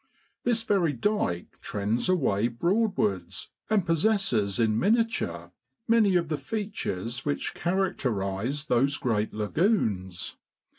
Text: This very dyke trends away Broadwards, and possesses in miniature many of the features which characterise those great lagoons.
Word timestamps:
This 0.43 0.63
very 0.63 0.93
dyke 0.93 1.59
trends 1.61 2.09
away 2.09 2.47
Broadwards, 2.47 3.51
and 3.69 3.85
possesses 3.85 4.59
in 4.59 4.79
miniature 4.79 5.51
many 5.87 6.15
of 6.15 6.27
the 6.27 6.39
features 6.39 7.23
which 7.23 7.53
characterise 7.53 8.65
those 8.65 8.97
great 8.97 9.31
lagoons. 9.31 10.37